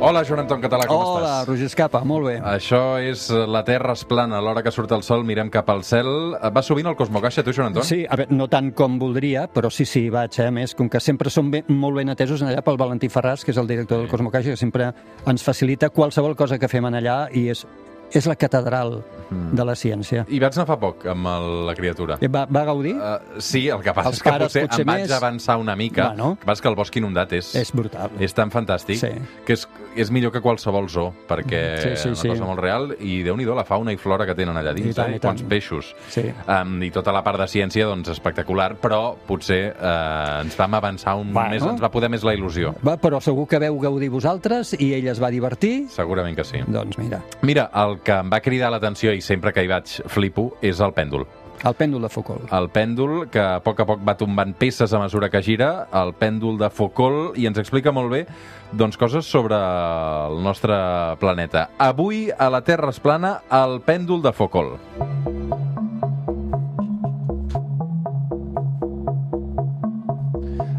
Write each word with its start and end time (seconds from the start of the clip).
Hola, 0.00 0.22
Joan 0.22 0.44
Anton 0.44 0.60
Català, 0.62 0.86
com 0.86 1.00
Hola, 1.02 1.40
estàs? 1.40 1.48
Roger 1.48 1.66
Escapa, 1.66 2.00
molt 2.06 2.28
bé. 2.28 2.34
Això 2.46 3.00
és 3.02 3.24
La 3.50 3.64
Terra 3.66 3.96
es 3.98 4.04
plana. 4.06 4.36
A 4.38 4.44
l'hora 4.46 4.62
que 4.62 4.70
surt 4.70 4.92
el 4.94 5.02
sol 5.02 5.24
mirem 5.26 5.50
cap 5.50 5.66
al 5.74 5.82
cel. 5.82 6.36
Va 6.54 6.62
sovint 6.62 6.86
al 6.86 6.94
Cosmocaixa, 6.94 7.42
tu, 7.42 7.50
Joan 7.56 7.72
Anton? 7.72 7.82
Sí, 7.88 8.04
a 8.06 8.14
veure, 8.20 8.30
no 8.30 8.46
tant 8.46 8.70
com 8.78 8.94
voldria, 9.02 9.48
però 9.50 9.72
sí, 9.74 9.82
sí, 9.90 10.04
vaig, 10.14 10.38
eh? 10.38 10.46
A 10.52 10.54
més, 10.54 10.76
com 10.78 10.86
que 10.88 11.02
sempre 11.02 11.34
som 11.34 11.50
ben, 11.50 11.66
molt 11.66 11.98
ben 11.98 12.14
atesos 12.14 12.46
allà 12.46 12.62
pel 12.62 12.78
Valentí 12.78 13.10
Ferraz, 13.10 13.42
que 13.42 13.50
és 13.50 13.58
el 13.58 13.66
director 13.66 13.98
del 13.98 14.06
Cosmocaixa, 14.12 14.54
que 14.54 14.60
sempre 14.60 14.92
ens 15.26 15.42
facilita 15.42 15.90
qualsevol 15.90 16.38
cosa 16.38 16.60
que 16.62 16.70
fem 16.70 16.86
allà 16.86 17.24
i 17.34 17.48
és, 17.50 17.66
és 18.12 18.26
la 18.26 18.36
catedral 18.36 19.02
Mm. 19.28 19.50
de 19.54 19.64
la 19.66 19.74
ciència. 19.76 20.22
I 20.32 20.38
vaig 20.40 20.54
anar 20.56 20.64
fa 20.64 20.78
poc 20.80 21.02
amb 21.12 21.26
el, 21.28 21.66
la 21.66 21.74
criatura. 21.76 22.14
Eh, 22.18 22.28
Va, 22.32 22.46
va 22.48 22.62
gaudir? 22.64 22.94
Uh, 22.96 23.38
sí, 23.44 23.66
el 23.68 23.82
que 23.84 23.92
passa 23.92 24.08
Els 24.08 24.16
és 24.16 24.22
que 24.22 24.30
pares 24.30 24.46
potser, 24.48 24.62
potser 24.66 24.80
em 24.80 24.86
vaig 24.88 25.02
més. 25.02 25.10
avançar 25.12 25.56
una 25.60 25.74
mica. 25.76 26.06
Bueno. 26.14 26.30
El 26.30 26.38
que 26.38 26.46
passa 26.46 26.62
que 26.62 26.68
el 26.70 26.74
bosc 26.78 26.96
inundat 26.96 27.32
és, 27.36 27.54
és 27.54 27.72
brutal. 27.76 28.08
és 28.18 28.32
tan 28.32 28.48
fantàstic 28.50 28.96
Sí. 28.96 29.08
que 29.44 29.52
és, 29.52 29.68
és 29.96 30.10
millor 30.10 30.32
que 30.32 30.40
qualsevol 30.40 30.88
zoo, 30.88 31.12
perquè 31.28 31.76
Sí, 31.76 31.88
sí, 31.88 31.92
és 31.92 32.06
una 32.06 32.16
sí. 32.16 32.28
cosa 32.28 32.44
molt 32.46 32.58
real 32.60 32.96
i 33.00 33.22
déu 33.22 33.36
nhi 33.36 33.44
la 33.44 33.64
fauna 33.64 33.92
i 33.92 33.98
flora 33.98 34.24
que 34.24 34.34
tenen 34.34 34.56
allà 34.56 34.72
dins, 34.72 34.92
I 34.92 34.94
tant, 34.94 35.12
eh? 35.12 35.16
i 35.16 35.18
tant. 35.20 35.36
quants 35.36 35.42
peixos. 35.42 35.94
Sí. 36.08 36.24
Um, 36.48 36.82
I 36.82 36.90
tota 36.90 37.12
la 37.12 37.22
part 37.22 37.38
de 37.38 37.44
ciència, 37.48 37.84
doncs, 37.84 38.08
espectacular, 38.08 38.76
però 38.80 39.14
potser 39.26 39.74
eh, 39.78 40.40
ens 40.40 40.56
vam 40.56 40.72
avançar 40.74 41.16
un 41.16 41.34
Bueno. 41.34 41.50
més, 41.50 41.62
ens 41.62 41.82
va 41.82 41.90
poder 41.90 42.08
més 42.08 42.24
la 42.24 42.32
il·lusió. 42.32 42.72
Va, 42.82 42.96
però 42.96 43.20
segur 43.20 43.46
que 43.46 43.58
veu 43.58 43.78
gaudir 43.78 44.08
vosaltres 44.08 44.72
i 44.80 44.94
ell 44.94 45.08
es 45.08 45.20
va 45.20 45.28
divertir. 45.28 45.86
Segurament 45.90 46.34
que 46.34 46.44
sí. 46.44 46.62
Doncs 46.66 46.96
mira, 46.96 47.20
Mira, 47.42 47.70
el 47.74 47.97
que 48.04 48.14
em 48.22 48.30
va 48.32 48.40
cridar 48.44 48.70
l'atenció 48.72 49.12
i 49.14 49.22
sempre 49.24 49.52
que 49.52 49.64
hi 49.64 49.70
vaig 49.70 49.98
flipo 50.08 50.52
és 50.62 50.80
el 50.80 50.94
pèndol. 50.96 51.26
el 51.64 51.74
pèndol 51.74 52.02
de 52.02 52.08
Foucault. 52.08 52.52
El 52.54 52.68
pèndol, 52.70 53.26
que 53.34 53.40
a 53.42 53.58
poc 53.64 53.80
a 53.82 53.86
poc 53.88 54.04
va 54.06 54.14
tombant 54.14 54.52
peces 54.54 54.92
a 54.94 55.00
mesura 55.02 55.28
que 55.28 55.42
gira, 55.42 55.88
el 55.92 56.12
pèndol 56.14 56.58
de 56.58 56.70
Foucault, 56.70 57.34
i 57.34 57.48
ens 57.50 57.58
explica 57.58 57.90
molt 57.90 58.12
bé 58.14 58.24
doncs, 58.70 58.96
coses 58.96 59.26
sobre 59.26 59.58
el 59.58 60.38
nostre 60.44 60.78
planeta. 61.18 61.70
Avui, 61.78 62.28
a 62.30 62.50
la 62.50 62.62
Terra 62.62 62.94
es 62.94 63.00
plana, 63.00 63.40
el 63.50 63.80
pèndol 63.82 64.22
de 64.22 64.32
Foucault. 64.32 65.07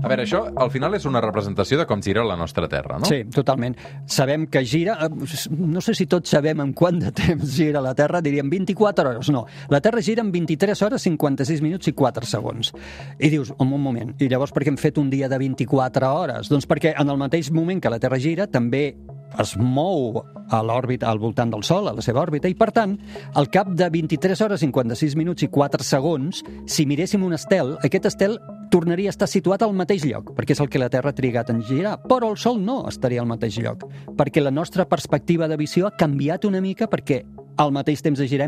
A 0.10 0.16
veure, 0.16 0.24
això 0.26 0.40
al 0.58 0.72
final 0.74 0.96
és 0.98 1.06
una 1.06 1.22
representació 1.22 1.78
de 1.78 1.86
com 1.86 2.02
gira 2.02 2.24
la 2.26 2.36
nostra 2.36 2.66
Terra, 2.68 2.98
no? 2.98 3.06
Sí, 3.06 3.20
totalment. 3.30 3.76
Sabem 4.10 4.48
que 4.50 4.64
gira... 4.66 4.96
eh, 5.06 5.10
No 5.54 5.82
sé 5.86 5.94
si 5.94 6.08
tots 6.10 6.32
sabem 6.34 6.64
en 6.64 6.74
quant 6.74 6.98
de 7.00 7.12
temps 7.14 7.46
gira 7.54 7.80
la 7.86 7.94
Terra, 7.94 8.22
diríem 8.26 8.50
24 8.50 9.10
hores. 9.12 9.30
No, 9.30 9.46
la 9.70 9.82
Terra 9.86 10.02
gira 10.02 10.24
en 10.26 10.32
23 10.34 10.82
hores, 10.82 11.06
56 11.06 11.62
minuts 11.62 11.88
i 11.92 11.94
4 11.94 12.26
segons. 12.26 12.74
I 13.20 13.30
dius, 13.30 13.54
un 13.60 13.70
moment, 13.70 14.16
i 14.18 14.28
llavors 14.32 14.52
per 14.56 14.64
què 14.66 14.74
hem 14.74 14.82
fet 14.82 14.98
un 14.98 15.12
dia 15.14 15.30
de 15.30 15.38
24 15.38 16.10
hores? 16.10 16.50
Doncs 16.50 16.66
perquè 16.66 16.96
en 16.98 17.10
el 17.14 17.22
mateix 17.22 17.52
moment 17.54 17.80
que 17.80 17.94
la 17.94 18.00
Terra 18.02 18.18
gira 18.18 18.48
també 18.50 18.96
es 19.38 19.56
mou 19.58 20.24
a 20.50 20.62
l'òrbita, 20.66 21.10
al 21.10 21.20
voltant 21.22 21.52
del 21.54 21.64
Sol, 21.68 21.88
a 21.88 21.94
la 21.94 22.04
seva 22.06 22.24
òrbita, 22.24 22.50
i 22.50 22.56
per 22.58 22.72
tant, 22.76 22.96
al 23.38 23.50
cap 23.54 23.70
de 23.78 23.90
23 23.94 24.42
hores, 24.46 24.64
56 24.66 25.18
minuts 25.20 25.46
i 25.46 25.52
4 25.54 25.86
segons, 25.86 26.44
si 26.66 26.88
miréssim 26.90 27.24
un 27.24 27.38
estel, 27.38 27.76
aquest 27.86 28.10
estel 28.10 28.40
tornaria 28.70 29.10
a 29.10 29.16
estar 29.16 29.28
situat 29.30 29.64
al 29.66 29.76
mateix 29.78 30.06
lloc, 30.06 30.34
perquè 30.38 30.56
és 30.56 30.64
el 30.64 30.70
que 30.70 30.82
la 30.82 30.90
Terra 30.94 31.14
ha 31.14 31.18
trigat 31.18 31.50
en 31.54 31.62
girar, 31.66 31.98
però 32.10 32.32
el 32.32 32.38
Sol 32.38 32.62
no 32.62 32.82
estaria 32.90 33.22
al 33.22 33.30
mateix 33.30 33.60
lloc, 33.62 33.86
perquè 34.18 34.42
la 34.42 34.54
nostra 34.54 34.88
perspectiva 34.90 35.50
de 35.50 35.58
visió 35.58 35.88
ha 35.88 35.98
canviat 35.98 36.46
una 36.46 36.62
mica 36.62 36.90
perquè 36.90 37.24
al 37.60 37.74
mateix 37.76 38.02
temps 38.02 38.20
de 38.20 38.28
girar 38.28 38.48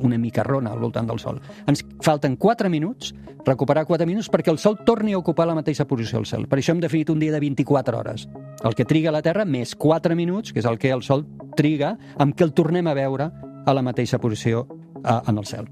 una 0.00 0.18
mica 0.18 0.42
rona 0.42 0.72
al 0.72 0.80
voltant 0.80 1.06
del 1.06 1.18
Sol. 1.20 1.40
Ens 1.66 1.84
falten 2.02 2.36
4 2.36 2.70
minuts, 2.70 3.12
recuperar 3.44 3.84
4 3.86 4.06
minuts 4.06 4.30
perquè 4.30 4.50
el 4.50 4.58
Sol 4.58 4.78
torni 4.86 5.12
a 5.12 5.18
ocupar 5.18 5.46
la 5.46 5.54
mateixa 5.54 5.86
posició 5.86 6.18
al 6.18 6.26
cel. 6.26 6.46
Per 6.48 6.58
això 6.58 6.72
hem 6.72 6.80
definit 6.80 7.10
un 7.10 7.20
dia 7.20 7.32
de 7.32 7.40
24 7.40 7.98
hores. 7.98 8.28
El 8.64 8.74
que 8.74 8.84
triga 8.84 9.12
la 9.12 9.22
Terra 9.22 9.44
més 9.44 9.74
4 9.76 10.16
minuts, 10.16 10.52
que 10.52 10.60
és 10.60 10.66
el 10.66 10.78
que 10.78 10.90
el 10.90 11.02
Sol 11.02 11.26
triga, 11.56 11.96
amb 12.18 12.34
què 12.34 12.44
el 12.48 12.54
tornem 12.56 12.86
a 12.88 12.94
veure 12.96 13.30
a 13.66 13.74
la 13.76 13.82
mateixa 13.82 14.18
posició 14.18 14.66
eh, 15.04 15.20
en 15.28 15.36
el 15.38 15.46
cel. 15.46 15.68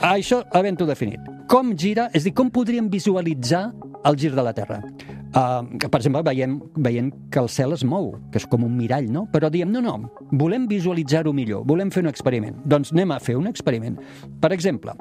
Això 0.00 0.42
havent-ho 0.52 0.86
definit. 0.86 1.22
Com 1.48 1.72
gira, 1.78 2.10
és 2.12 2.26
dir, 2.26 2.34
com 2.34 2.50
podríem 2.50 2.90
visualitzar 2.90 3.68
el 4.04 4.18
gir 4.18 4.34
de 4.34 4.42
la 4.42 4.52
Terra? 4.52 4.82
Uh, 5.28 5.88
per 5.90 5.98
exemple, 6.00 6.22
veiem, 6.24 6.54
veient 6.80 7.10
que 7.32 7.40
el 7.42 7.50
cel 7.52 7.74
es 7.76 7.82
mou, 7.84 8.14
que 8.32 8.40
és 8.40 8.46
com 8.48 8.64
un 8.64 8.72
mirall, 8.76 9.10
no? 9.12 9.26
Però 9.32 9.50
diem, 9.52 9.68
no, 9.68 9.82
no, 9.84 10.12
volem 10.40 10.64
visualitzar-ho 10.70 11.34
millor, 11.36 11.66
volem 11.68 11.92
fer 11.92 12.00
un 12.04 12.08
experiment. 12.08 12.56
Doncs 12.64 12.94
anem 12.94 13.12
a 13.12 13.20
fer 13.20 13.36
un 13.36 13.50
experiment. 13.50 13.98
Per 14.40 14.52
exemple, 14.56 14.94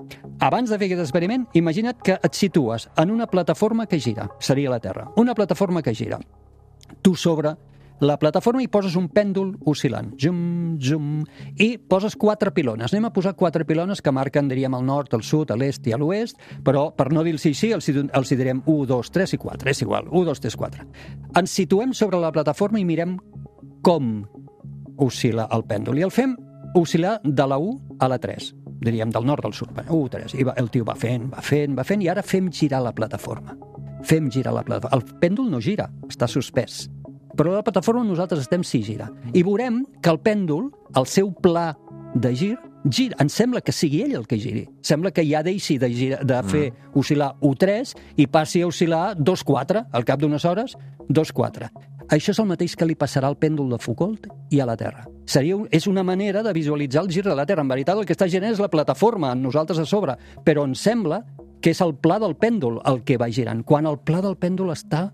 abans 0.43 0.73
de 0.73 0.79
fer 0.79 0.89
aquest 0.89 1.05
experiment, 1.05 1.47
imagina't 1.55 2.03
que 2.03 2.17
et 2.19 2.35
situes 2.35 2.89
en 2.99 3.13
una 3.15 3.29
plataforma 3.31 3.87
que 3.87 4.01
gira, 4.03 4.27
seria 4.39 4.73
la 4.73 4.81
Terra, 4.83 5.07
una 5.15 5.35
plataforma 5.35 5.81
que 5.81 5.95
gira. 5.95 6.19
Tu 7.01 7.15
sobre 7.15 7.55
la 7.99 8.17
plataforma 8.21 8.61
hi 8.61 8.67
poses 8.69 8.95
un 8.99 9.07
pèndol 9.09 9.55
oscil·lant, 9.65 10.11
zum, 10.21 10.39
zum, 10.81 11.23
i 11.57 11.77
poses 11.77 12.17
quatre 12.19 12.51
pilones. 12.53 12.93
Anem 12.93 13.07
a 13.09 13.13
posar 13.13 13.33
quatre 13.39 13.65
pilones 13.65 14.03
que 14.05 14.13
marquen, 14.13 14.49
diríem, 14.51 14.75
el 14.77 14.85
nord, 14.85 15.15
el 15.17 15.23
sud, 15.25 15.53
l'est 15.57 15.87
i 15.89 15.95
a 15.95 15.97
l'oest, 15.97 16.37
però 16.65 16.91
per 16.95 17.09
no 17.15 17.25
dir-los 17.25 17.47
així, 17.49 17.71
els, 17.73 17.89
els 17.89 18.31
hi 18.31 18.37
direm 18.37 18.61
1, 18.65 18.85
2, 18.91 19.11
3 19.15 19.33
i 19.33 19.41
4, 19.41 19.71
és 19.73 19.81
igual, 19.85 20.11
1, 20.11 20.27
2, 20.29 20.43
3, 20.45 20.59
4. 20.61 20.87
Ens 21.41 21.57
situem 21.61 21.95
sobre 21.97 22.21
la 22.21 22.31
plataforma 22.35 22.81
i 22.81 22.85
mirem 22.85 23.17
com 23.85 24.21
oscil·la 25.01 25.49
el 25.55 25.65
pèndol, 25.69 25.97
i 25.97 26.05
el 26.05 26.13
fem 26.13 26.37
oscil·lar 26.77 27.17
de 27.23 27.49
la 27.49 27.57
1 27.57 27.97
a 28.03 28.13
la 28.13 28.21
3 28.21 28.53
diríem 28.77 29.09
del 29.09 29.25
nord 29.25 29.45
al 29.45 29.55
sud, 29.57 29.71
1, 29.73 30.09
3, 30.13 30.35
i 30.37 30.45
va, 30.45 30.53
el 30.61 30.69
tio 30.69 30.85
va 30.85 30.95
fent, 30.95 31.31
va 31.33 31.41
fent, 31.41 31.73
va 31.77 31.85
fent, 31.87 32.03
i 32.05 32.11
ara 32.11 32.21
fem 32.21 32.51
girar 32.53 32.83
la 32.85 32.93
plataforma. 32.93 33.57
Fem 34.05 34.29
girar 34.31 34.53
la 34.53 34.63
plataforma. 34.63 34.99
El 34.99 35.19
pèndol 35.21 35.49
no 35.49 35.61
gira, 35.63 35.87
està 36.07 36.29
suspès. 36.29 36.85
Però 37.37 37.53
la 37.53 37.63
plataforma 37.63 38.03
nosaltres 38.03 38.47
estem 38.47 38.63
sí 38.65 38.81
gira. 38.83 39.11
I 39.33 39.43
veurem 39.45 39.83
que 40.01 40.09
el 40.09 40.17
pèndol, 40.25 40.71
el 40.97 41.05
seu 41.05 41.29
pla 41.43 41.69
de 42.15 42.33
gir, 42.35 42.55
gira. 42.89 43.17
Ens 43.21 43.35
sembla 43.37 43.61
que 43.61 43.75
sigui 43.75 44.01
ell 44.05 44.15
el 44.17 44.25
que 44.27 44.39
giri. 44.41 44.65
Sembla 44.81 45.11
que 45.13 45.25
ja 45.27 45.43
deixi 45.45 45.77
de, 45.77 45.91
gira, 45.93 46.23
de 46.25 46.39
fer 46.49 46.71
oscil·lar 46.97 47.35
1-3 47.45 47.93
i 48.17 48.25
passi 48.31 48.63
a 48.63 48.71
oscil·lar 48.71 49.19
2-4, 49.19 49.85
al 49.93 50.07
cap 50.07 50.23
d'unes 50.23 50.45
hores, 50.49 50.73
2-4. 51.13 51.69
Això 52.07 52.31
és 52.31 52.39
el 52.39 52.47
mateix 52.47 52.73
que 52.79 52.87
li 52.87 52.95
passarà 52.95 53.27
al 53.27 53.35
pèndol 53.35 53.69
de 53.73 53.77
Foucault 53.83 54.29
i 54.55 54.61
a 54.63 54.65
la 54.65 54.77
Terra. 54.79 55.03
Seria 55.27 55.57
és 55.75 55.89
una 55.91 56.05
manera 56.07 56.41
de 56.41 56.53
visualitzar 56.55 57.03
el 57.03 57.11
gir 57.11 57.25
de 57.25 57.35
la 57.35 57.45
Terra. 57.45 57.65
En 57.65 57.69
veritat, 57.69 57.99
el 57.99 58.07
que 58.07 58.15
està 58.15 58.29
girant 58.31 58.53
és 58.53 58.63
la 58.63 58.71
plataforma, 58.71 59.33
amb 59.33 59.43
nosaltres 59.43 59.81
a 59.83 59.85
sobre, 59.85 60.15
però 60.47 60.63
ens 60.65 60.81
sembla 60.87 61.19
que 61.61 61.73
és 61.75 61.81
el 61.83 61.97
pla 61.99 62.17
del 62.23 62.37
pèndol 62.39 62.79
el 62.87 63.01
que 63.03 63.17
va 63.19 63.27
girant, 63.33 63.65
quan 63.67 63.89
el 63.89 63.99
pla 63.99 64.21
del 64.23 64.37
pèndol 64.39 64.71
està 64.71 65.09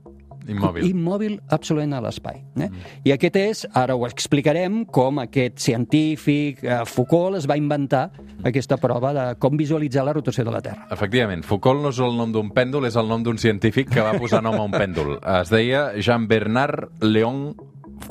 Immòbil. 0.48 0.88
immòbil 0.90 1.40
absolutament 1.50 1.94
a 1.94 2.02
l'espai. 2.02 2.42
Eh? 2.60 2.70
I 3.06 3.14
aquest 3.16 3.36
és, 3.40 3.66
ara 3.74 3.96
ho 3.96 4.06
explicarem, 4.08 4.84
com 4.86 5.20
aquest 5.20 5.60
científic, 5.60 6.64
eh, 6.64 6.82
Foucault, 6.86 7.38
es 7.38 7.48
va 7.50 7.58
inventar 7.58 8.12
aquesta 8.44 8.78
prova 8.78 9.14
de 9.14 9.26
com 9.40 9.58
visualitzar 9.58 10.04
la 10.06 10.14
rotació 10.14 10.44
de 10.44 10.52
la 10.52 10.62
Terra. 10.62 10.88
Efectivament, 10.92 11.44
Foucault 11.44 11.82
no 11.82 11.90
és 11.90 12.00
el 12.00 12.18
nom 12.18 12.32
d'un 12.32 12.52
pèndol, 12.52 12.88
és 12.88 12.96
el 12.96 13.08
nom 13.08 13.24
d'un 13.24 13.38
científic 13.38 13.90
que 13.90 14.02
va 14.02 14.18
posar 14.20 14.44
nom 14.44 14.56
a 14.60 14.64
un 14.64 14.72
pèndol. 14.72 15.18
Es 15.42 15.50
deia 15.50 15.94
Jean-Bernard 16.00 17.04
Léon 17.04 17.56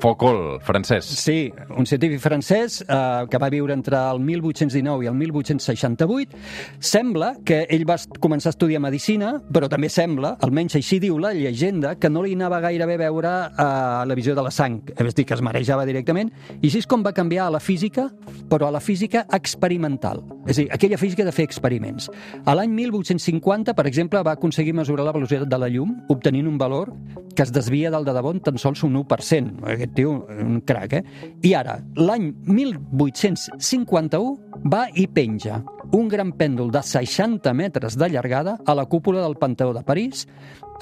Foucault, 0.01 0.61
francès. 0.63 1.05
Sí, 1.05 1.53
un 1.77 1.87
científic 1.87 2.21
francès 2.21 2.81
eh, 2.83 3.27
que 3.31 3.39
va 3.39 3.51
viure 3.53 3.75
entre 3.75 3.99
el 4.11 4.21
1819 4.21 5.05
i 5.05 5.09
el 5.11 5.15
1868. 5.15 6.39
Sembla 6.83 7.33
que 7.47 7.63
ell 7.71 7.85
va 7.89 7.97
començar 8.23 8.51
a 8.51 8.57
estudiar 8.57 8.83
Medicina, 8.83 9.35
però 9.53 9.69
també 9.71 9.91
sembla, 9.93 10.35
almenys 10.43 10.77
així 10.81 10.99
diu 11.03 11.19
la 11.23 11.33
llegenda, 11.37 11.95
que 12.01 12.11
no 12.11 12.25
li 12.25 12.35
anava 12.39 12.61
gaire 12.65 12.89
bé 12.91 12.99
veure 13.05 13.33
eh, 13.53 13.63
la 14.09 14.19
visió 14.19 14.35
de 14.35 14.45
la 14.45 14.51
sang, 14.51 14.81
és 14.97 15.03
a 15.03 15.15
dir, 15.15 15.27
que 15.29 15.37
es 15.39 15.45
marejava 15.45 15.87
directament, 15.89 16.33
i 16.59 16.67
així 16.67 16.83
és 16.83 16.91
com 16.91 17.05
va 17.07 17.15
canviar 17.15 17.47
a 17.47 17.55
la 17.59 17.63
física, 17.63 18.09
però 18.51 18.69
a 18.69 18.75
la 18.75 18.83
física 18.83 19.27
experimental, 19.33 20.25
és 20.47 20.57
a 20.57 20.61
dir, 20.65 20.69
aquella 20.75 20.99
física 20.99 21.25
de 21.25 21.35
fer 21.35 21.47
experiments. 21.47 22.11
A 22.45 22.57
l'any 22.59 22.75
1850, 22.75 23.77
per 23.79 23.87
exemple, 23.87 24.23
va 24.27 24.35
aconseguir 24.35 24.75
mesurar 24.75 25.07
la 25.07 25.15
velocitat 25.15 25.49
de 25.49 25.63
la 25.63 25.71
llum, 25.71 25.95
obtenint 26.11 26.51
un 26.51 26.59
valor 26.59 26.91
que 27.37 27.43
es 27.43 27.53
desvia 27.53 27.91
del 27.91 28.05
de 28.05 28.13
debò 28.13 28.33
tan 28.45 28.59
sols 28.59 28.83
un 28.87 28.97
1%. 28.97 29.82
Aquest 29.83 29.97
tio, 29.99 30.13
un 30.31 30.61
crac, 30.63 30.93
eh? 30.95 31.03
I 31.43 31.57
ara, 31.59 31.73
l'any 31.99 32.29
1851, 32.47 34.61
va 34.71 34.85
i 34.95 35.09
penja 35.11 35.57
un 35.99 36.07
gran 36.09 36.31
pèndol 36.39 36.71
de 36.71 36.85
60 36.87 37.51
metres 37.59 37.97
de 37.99 38.09
llargada 38.13 38.55
a 38.65 38.77
la 38.79 38.85
cúpula 38.87 39.25
del 39.25 39.35
Panteó 39.41 39.73
de 39.75 39.83
París. 39.83 40.29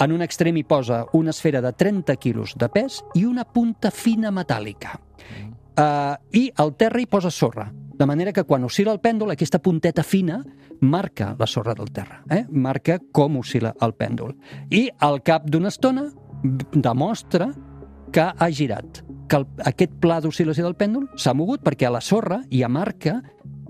En 0.00 0.12
un 0.12 0.20
extrem 0.20 0.58
hi 0.61 0.64
posa 0.69 1.06
una 1.17 1.32
esfera 1.32 1.62
de 1.64 1.73
30 1.73 2.17
quilos 2.20 2.52
de 2.61 2.69
pes 2.69 3.00
i 3.17 3.25
una 3.25 3.47
punta 3.49 3.91
fina 3.91 4.29
metàl·lica. 4.31 4.99
Uh, 5.81 6.20
I 6.37 6.50
al 6.61 6.75
terra 6.76 7.00
hi 7.00 7.08
posa 7.08 7.32
sorra. 7.32 7.70
De 7.73 8.05
manera 8.05 8.37
que 8.37 8.44
quan 8.44 8.69
oscil·la 8.69 8.93
el 8.93 9.00
pèndol, 9.00 9.32
aquesta 9.32 9.62
punteta 9.64 10.05
fina 10.05 10.43
marca 10.81 11.32
la 11.38 11.49
sorra 11.49 11.73
del 11.75 11.88
terra, 11.93 12.20
eh? 12.29 12.44
marca 12.50 12.99
com 13.12 13.41
oscil·la 13.41 13.73
el 13.81 13.97
pèndol. 13.97 14.37
I 14.69 14.91
al 15.00 15.23
cap 15.25 15.49
d'una 15.49 15.73
estona 15.73 16.11
demostra 16.76 17.49
que 18.12 18.26
ha 18.36 18.50
girat, 18.50 19.02
que 19.28 19.38
el, 19.38 19.46
aquest 19.64 19.92
pla 20.02 20.20
d'oscil·lació 20.22 20.66
del 20.66 20.76
pèndol 20.78 21.06
s'ha 21.16 21.34
mogut 21.34 21.62
perquè 21.64 21.88
a 21.88 21.94
la 21.94 22.02
sorra 22.02 22.40
hi 22.50 22.62
ha 22.62 22.70
marca 22.70 23.20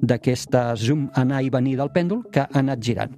d'aquesta 0.01 0.71
zoom 0.81 1.09
anar 1.15 1.43
i 1.45 1.51
venir 1.53 1.77
del 1.77 1.93
pèndol 1.93 2.25
que 2.33 2.45
ha 2.45 2.49
anat 2.61 2.81
girant. 2.83 3.13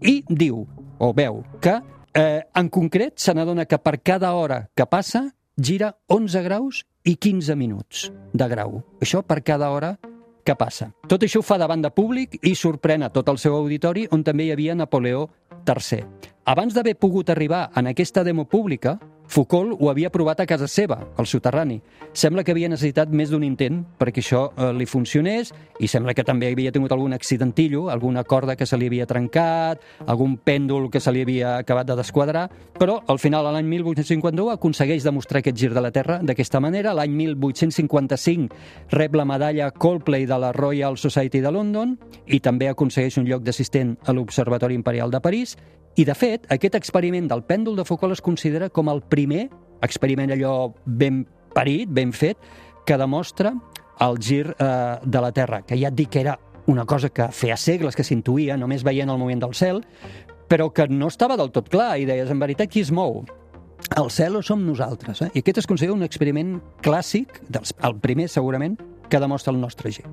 I 0.00 0.22
diu, 0.28 0.64
o 0.98 1.12
veu, 1.12 1.42
que 1.60 1.76
eh, 2.14 2.40
en 2.54 2.70
concret 2.72 3.18
se 3.20 3.34
n'adona 3.34 3.66
que 3.68 3.78
per 3.78 4.00
cada 4.00 4.32
hora 4.34 4.64
que 4.74 4.86
passa 4.86 5.28
gira 5.56 5.94
11 6.08 6.42
graus 6.42 6.82
i 7.04 7.16
15 7.16 7.56
minuts 7.56 8.10
de 8.32 8.48
grau. 8.48 8.80
Això 9.00 9.22
per 9.22 9.42
cada 9.44 9.70
hora 9.70 9.94
que 10.44 10.56
passa. 10.56 10.90
Tot 11.08 11.24
això 11.24 11.40
ho 11.40 11.46
fa 11.46 11.58
davant 11.60 11.82
de 11.82 11.90
públic 11.92 12.38
i 12.44 12.54
sorprèn 12.56 13.04
a 13.04 13.10
tot 13.12 13.28
el 13.32 13.40
seu 13.40 13.56
auditori, 13.56 14.06
on 14.12 14.24
també 14.24 14.48
hi 14.48 14.52
havia 14.52 14.76
Napoleó 14.76 15.28
III. 15.64 16.04
Abans 16.44 16.74
d'haver 16.76 16.96
pogut 17.00 17.30
arribar 17.32 17.70
en 17.76 17.88
aquesta 17.88 18.24
demo 18.24 18.44
pública, 18.44 18.98
Foucault 19.26 19.76
ho 19.80 19.88
havia 19.90 20.10
provat 20.12 20.40
a 20.40 20.46
casa 20.46 20.68
seva, 20.68 20.98
al 21.16 21.26
soterrani. 21.26 21.80
Sembla 22.12 22.44
que 22.44 22.52
havia 22.52 22.68
necessitat 22.68 23.10
més 23.10 23.32
d'un 23.32 23.42
intent 23.42 23.80
perquè 23.98 24.22
això 24.22 24.44
eh, 24.52 24.70
li 24.76 24.86
funcionés 24.86 25.50
i 25.80 25.88
sembla 25.90 26.14
que 26.14 26.24
també 26.26 26.50
havia 26.52 26.72
tingut 26.72 26.92
algun 26.92 27.16
accidentillo, 27.16 27.88
alguna 27.90 28.22
corda 28.24 28.54
que 28.56 28.66
se 28.66 28.78
li 28.78 28.86
havia 28.90 29.08
trencat, 29.10 29.82
algun 30.06 30.36
pèndol 30.36 30.90
que 30.92 31.00
se 31.00 31.12
li 31.12 31.24
havia 31.24 31.56
acabat 31.62 31.88
de 31.88 31.96
desquadrar, 31.98 32.44
però 32.78 33.00
al 33.08 33.18
final, 33.18 33.48
l'any 33.48 33.66
1851, 33.66 34.50
aconsegueix 34.54 35.04
demostrar 35.04 35.40
aquest 35.42 35.58
gir 35.58 35.72
de 35.74 35.82
la 35.82 35.92
Terra 35.94 36.20
d'aquesta 36.22 36.60
manera. 36.60 36.94
L'any 36.94 37.14
1855 37.16 38.94
rep 38.94 39.16
la 39.16 39.26
medalla 39.28 39.70
Coldplay 39.70 40.28
de 40.30 40.38
la 40.38 40.52
Royal 40.52 40.98
Society 40.98 41.40
de 41.40 41.52
London 41.54 41.96
i 42.26 42.40
també 42.44 42.68
aconsegueix 42.68 43.18
un 43.18 43.28
lloc 43.28 43.42
d'assistent 43.42 43.96
a 44.04 44.14
l'Observatori 44.14 44.76
Imperial 44.78 45.10
de 45.10 45.20
París 45.24 45.56
i, 45.96 46.04
de 46.04 46.14
fet, 46.18 46.48
aquest 46.50 46.74
experiment 46.74 47.28
del 47.30 47.44
pèndol 47.46 47.76
de 47.78 47.84
Foucault 47.86 48.16
es 48.16 48.22
considera 48.24 48.70
com 48.70 48.90
el 48.90 49.02
primer 49.06 49.46
experiment 49.84 50.32
allò 50.34 50.72
ben 50.84 51.22
parit, 51.54 51.90
ben 51.90 52.12
fet, 52.12 52.38
que 52.84 52.98
demostra 52.98 53.54
el 54.02 54.18
gir 54.18 54.56
eh, 54.58 54.98
de 55.04 55.20
la 55.22 55.30
Terra, 55.32 55.62
que 55.62 55.78
ja 55.78 55.92
et 55.92 55.96
dic 55.96 56.10
que 56.10 56.24
era 56.24 56.38
una 56.66 56.84
cosa 56.84 57.10
que 57.10 57.28
feia 57.30 57.56
segles 57.60 57.94
que 57.94 58.04
s'intuïa, 58.04 58.56
només 58.58 58.82
veient 58.84 59.10
el 59.10 59.20
moviment 59.20 59.44
del 59.44 59.54
cel, 59.54 59.82
però 60.48 60.70
que 60.74 60.88
no 60.88 61.08
estava 61.12 61.36
del 61.40 61.52
tot 61.54 61.70
clar, 61.70 61.94
i 62.00 62.08
deies, 62.08 62.30
en 62.30 62.40
veritat, 62.40 62.72
qui 62.72 62.82
es 62.84 62.90
mou? 62.92 63.22
El 64.00 64.10
cel 64.10 64.36
o 64.36 64.42
som 64.42 64.64
nosaltres? 64.64 65.22
Eh? 65.22 65.30
I 65.34 65.44
aquest 65.44 65.62
es 65.62 65.68
considera 65.68 65.94
un 65.94 66.02
experiment 66.02 66.56
clàssic, 66.82 67.42
dels, 67.52 67.74
el 67.84 67.98
primer 68.00 68.30
segurament, 68.32 68.78
que 69.10 69.20
demostra 69.20 69.52
el 69.52 69.60
nostre 69.60 69.92
gir. 69.92 70.08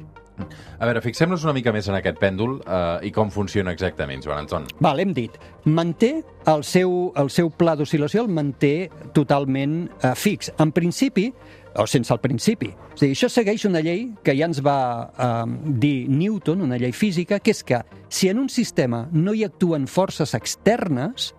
A 0.79 0.89
veure, 0.89 1.01
fixem-nos 1.03 1.45
una 1.45 1.53
mica 1.57 1.73
més 1.73 1.87
en 1.89 1.97
aquest 1.97 2.19
pèndol 2.21 2.59
eh, 2.61 3.07
i 3.07 3.11
com 3.15 3.31
funciona 3.33 3.73
exactament, 3.75 4.23
Joan 4.25 4.45
Anton. 4.45 4.67
Val, 4.83 5.01
hem 5.03 5.13
dit, 5.17 5.37
manté 5.65 6.13
el 6.51 6.65
seu, 6.67 7.11
el 7.19 7.31
seu 7.33 7.51
pla 7.53 7.75
d'oscil·lació, 7.79 8.25
el 8.25 8.31
manté 8.33 8.89
totalment 9.15 9.83
eh, 10.01 10.13
fix. 10.17 10.51
En 10.61 10.73
principi, 10.75 11.29
o 11.75 11.87
sense 11.87 12.11
el 12.13 12.19
principi. 12.19 12.71
És 12.95 13.01
a 13.01 13.05
dir, 13.05 13.13
això 13.15 13.29
segueix 13.31 13.65
una 13.69 13.81
llei 13.83 14.07
que 14.25 14.35
ja 14.37 14.49
ens 14.49 14.61
va 14.65 14.79
eh, 15.11 15.43
dir 15.81 16.09
Newton, 16.09 16.65
una 16.67 16.79
llei 16.81 16.93
física, 16.95 17.39
que 17.39 17.53
és 17.55 17.63
que 17.63 17.83
si 18.11 18.29
en 18.29 18.41
un 18.41 18.49
sistema 18.49 19.05
no 19.11 19.33
hi 19.33 19.45
actuen 19.47 19.87
forces 19.87 20.35
externes, 20.37 21.31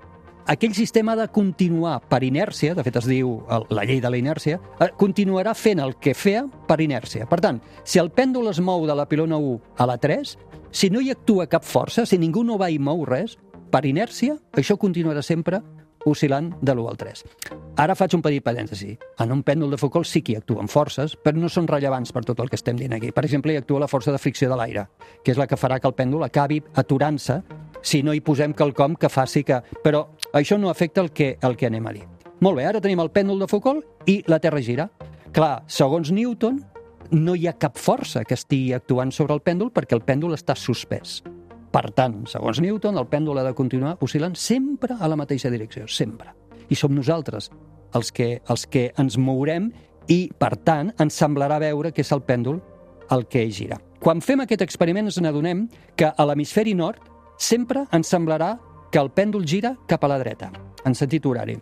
aquell 0.47 0.75
sistema 0.75 1.12
ha 1.12 1.21
de 1.23 1.29
continuar 1.29 2.00
per 2.09 2.23
inèrcia, 2.25 2.75
de 2.75 2.85
fet 2.85 2.99
es 3.03 3.09
diu 3.11 3.35
la 3.71 3.85
llei 3.89 4.00
de 4.03 4.11
la 4.11 4.19
inèrcia, 4.19 4.61
eh, 4.81 4.91
continuarà 4.99 5.55
fent 5.55 5.83
el 5.83 5.97
que 5.97 6.15
feia 6.15 6.47
per 6.69 6.81
inèrcia. 6.81 7.29
Per 7.29 7.41
tant, 7.41 7.61
si 7.85 8.00
el 8.03 8.11
pèndol 8.11 8.50
es 8.50 8.61
mou 8.61 8.87
de 8.87 8.97
la 8.97 9.09
pilona 9.09 9.39
1 9.39 9.61
a 9.77 9.87
la 9.87 9.99
3, 9.99 10.37
si 10.73 10.91
no 10.91 11.00
hi 11.00 11.11
actua 11.12 11.47
cap 11.47 11.65
força, 11.65 12.06
si 12.06 12.19
ningú 12.19 12.44
no 12.44 12.59
va 12.59 12.71
i 12.71 12.79
mou 12.79 13.05
res, 13.05 13.39
per 13.73 13.85
inèrcia, 13.87 14.37
això 14.53 14.77
continuarà 14.77 15.23
sempre 15.23 15.62
oscil·lant 16.05 16.50
de 16.61 16.75
l'1 16.75 16.89
al 16.91 16.99
3. 16.99 17.25
Ara 17.83 17.94
faig 17.94 18.17
un 18.17 18.23
petit 18.25 18.43
parèntesi. 18.44 18.97
En 19.23 19.33
un 19.33 19.43
pèndol 19.47 19.71
de 19.71 19.79
Foucault 19.79 20.09
sí 20.09 20.23
que 20.23 20.35
hi 20.35 20.41
actuen 20.41 20.69
forces, 20.69 21.15
però 21.17 21.39
no 21.39 21.49
són 21.49 21.69
rellevants 21.71 22.12
per 22.12 22.25
tot 22.27 22.41
el 22.43 22.50
que 22.50 22.59
estem 22.59 22.77
dient 22.77 22.97
aquí. 22.97 23.12
Per 23.15 23.25
exemple, 23.25 23.55
hi 23.55 23.61
actua 23.62 23.85
la 23.85 23.89
força 23.89 24.12
de 24.12 24.21
fricció 24.21 24.50
de 24.50 24.59
l'aire, 24.59 24.89
que 25.25 25.33
és 25.33 25.39
la 25.39 25.47
que 25.47 25.56
farà 25.61 25.79
que 25.81 25.89
el 25.89 25.97
pèndol 25.97 26.27
acabi 26.27 26.61
aturant-se 26.75 27.41
si 27.82 28.02
no 28.02 28.14
hi 28.14 28.23
posem 28.25 28.55
quelcom 28.55 28.96
que 28.96 29.11
faci 29.12 29.44
que... 29.44 29.61
Però 29.84 30.06
això 30.32 30.58
no 30.58 30.70
afecta 30.70 31.02
el 31.02 31.11
que, 31.12 31.37
el 31.43 31.56
que 31.56 31.69
anem 31.69 31.87
a 31.87 31.94
dir. 31.96 32.06
Molt 32.43 32.58
bé, 32.58 32.67
ara 32.67 32.81
tenim 32.82 33.02
el 33.02 33.12
pèndol 33.14 33.43
de 33.43 33.49
Foucault 33.50 34.08
i 34.11 34.23
la 34.26 34.40
Terra 34.43 34.62
gira. 34.62 34.88
Clar, 35.32 35.62
segons 35.70 36.11
Newton, 36.14 36.58
no 37.12 37.34
hi 37.37 37.46
ha 37.46 37.58
cap 37.61 37.76
força 37.79 38.25
que 38.25 38.34
estigui 38.38 38.73
actuant 38.75 39.12
sobre 39.12 39.37
el 39.37 39.43
pèndol 39.44 39.70
perquè 39.75 39.96
el 39.99 40.05
pèndol 40.06 40.34
està 40.37 40.56
suspès. 40.58 41.20
Per 41.73 41.84
tant, 41.96 42.23
segons 42.29 42.61
Newton, 42.61 42.99
el 43.00 43.08
pèndol 43.08 43.40
ha 43.40 43.46
de 43.46 43.55
continuar 43.56 43.96
oscil·lant 44.05 44.34
sempre 44.37 44.96
a 44.99 45.08
la 45.08 45.17
mateixa 45.17 45.50
direcció, 45.52 45.87
sempre. 45.88 46.34
I 46.69 46.76
som 46.76 46.93
nosaltres 46.94 47.50
els 47.96 48.12
que, 48.12 48.40
els 48.49 48.67
que 48.67 48.90
ens 48.99 49.17
mourem 49.20 49.70
i, 50.08 50.26
per 50.38 50.56
tant, 50.64 50.93
ens 51.00 51.17
semblarà 51.17 51.58
veure 51.62 51.93
que 51.93 52.05
és 52.05 52.12
el 52.12 52.25
pèndol 52.26 52.61
el 53.12 53.26
que 53.29 53.46
gira. 53.52 53.79
Quan 54.02 54.20
fem 54.25 54.43
aquest 54.43 54.64
experiment 54.64 55.08
ens 55.08 55.20
n'adonem 55.23 55.67
que 55.96 56.11
a 56.11 56.26
l'hemisferi 56.26 56.75
nord 56.75 57.12
sempre 57.43 57.87
ens 57.93 58.11
semblarà 58.12 58.55
que 58.93 59.00
el 59.00 59.11
pèndol 59.11 59.47
gira 59.49 59.75
cap 59.89 60.05
a 60.05 60.11
la 60.12 60.21
dreta, 60.21 60.53
en 60.85 60.94
sentit 60.94 61.27
horari. 61.27 61.56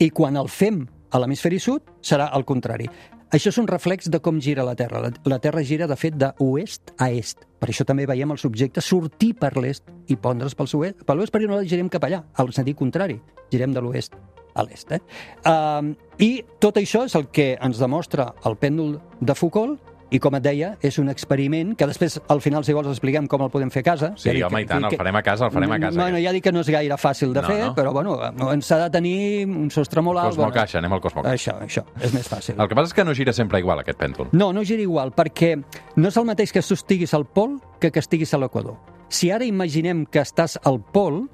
I 0.00 0.10
quan 0.10 0.36
el 0.36 0.50
fem 0.50 0.84
a 1.10 1.18
l'hemisferi 1.20 1.58
sud, 1.62 1.86
serà 2.04 2.30
el 2.36 2.44
contrari. 2.46 2.88
Això 3.30 3.52
és 3.52 3.58
un 3.62 3.68
reflex 3.70 4.08
de 4.10 4.18
com 4.18 4.40
gira 4.42 4.64
la 4.66 4.74
Terra. 4.74 5.04
La, 5.04 5.10
la 5.30 5.38
Terra 5.38 5.62
gira, 5.62 5.86
de 5.86 5.96
fet, 5.98 6.16
d'oest 6.18 6.90
a 6.98 7.12
est. 7.14 7.44
Per 7.62 7.68
això 7.70 7.86
també 7.86 8.06
veiem 8.10 8.32
el 8.34 8.40
subjecte 8.42 8.82
sortir 8.82 9.36
per 9.38 9.52
l'est 9.62 9.86
i 10.10 10.16
pondre's 10.18 10.56
pel 10.58 10.70
oest, 10.80 11.04
per 11.06 11.14
l'oest 11.14 11.32
perquè 11.32 11.46
nosaltres 11.46 11.70
girem 11.70 11.90
cap 11.92 12.08
allà, 12.08 12.24
al 12.34 12.50
sentit 12.56 12.78
contrari. 12.78 13.20
Girem 13.52 13.76
de 13.76 13.84
l'oest 13.84 14.18
a 14.54 14.64
l'est. 14.66 14.90
Eh? 14.90 14.98
Uh, 15.46 15.92
I 16.18 16.30
tot 16.58 16.80
això 16.80 17.04
és 17.06 17.14
el 17.14 17.28
que 17.30 17.52
ens 17.62 17.78
demostra 17.78 18.32
el 18.48 18.58
pèndol 18.58 18.96
de 19.20 19.38
Foucault 19.38 19.89
i, 20.10 20.18
com 20.18 20.34
et 20.34 20.42
deia, 20.42 20.76
és 20.82 20.98
un 20.98 21.08
experiment 21.08 21.74
que 21.78 21.86
després, 21.86 22.20
al 22.28 22.40
final, 22.40 22.64
si 22.64 22.72
vols, 22.74 22.88
expliquem 22.88 23.26
com 23.30 23.42
el 23.42 23.50
podem 23.50 23.70
fer 23.70 23.80
a 23.80 23.88
casa. 23.92 24.12
Sí, 24.16 24.28
Ja 24.28 24.32
dic 24.34 24.44
home, 24.46 24.56
que- 24.56 24.62
i 24.62 24.66
tant, 24.66 24.84
el 24.84 24.90
que- 24.90 24.96
farem 24.96 25.16
a 25.16 25.22
casa, 25.22 25.46
el 25.46 25.52
farem 25.52 25.72
a 25.72 25.78
casa. 25.78 25.96
Bueno, 26.00 26.16
aquest. 26.16 26.26
ja 26.26 26.32
dic 26.32 26.44
que 26.44 26.52
no 26.52 26.60
és 26.60 26.68
gaire 26.68 26.94
fàcil 26.96 27.32
de 27.32 27.42
No, 27.42 27.48
fer, 27.48 27.64
no. 27.66 27.74
però 27.74 27.92
bueno, 27.92 28.18
ens 28.52 28.70
ha 28.72 28.78
de 28.84 28.90
tenir 28.90 29.46
un 29.46 29.70
sostre 29.70 30.02
molt 30.02 30.18
alt. 30.18 30.36
Cosmo 30.36 30.50
Caixa, 30.52 30.78
anem 30.78 30.92
al 30.92 31.00
Cosmo 31.00 31.22
Caixa. 31.22 31.52
Això, 31.60 31.82
això, 31.84 31.84
és 32.02 32.12
més 32.14 32.28
fàcil. 32.28 32.60
El 32.60 32.68
que 32.68 32.74
passa 32.74 32.86
és 32.88 32.94
que 32.94 33.04
no 33.04 33.14
gira 33.14 33.32
sempre 33.32 33.58
igual, 33.60 33.78
aquest 33.80 33.98
pèndol. 33.98 34.28
No, 34.32 34.52
no 34.52 34.64
gira 34.64 34.82
igual, 34.82 35.12
perquè 35.14 35.62
no 35.96 36.08
és 36.08 36.16
el 36.16 36.24
mateix 36.24 36.52
que 36.52 36.60
tu 36.62 36.74
estiguis 36.74 37.14
al 37.14 37.26
pol 37.26 37.60
que 37.78 37.90
que 37.90 38.00
estiguis 38.00 38.32
a 38.34 38.38
l'equador. 38.38 38.76
Si 39.08 39.30
ara 39.30 39.44
imaginem 39.44 40.06
que 40.06 40.20
estàs 40.20 40.58
al 40.62 40.80
pol, 40.80 41.28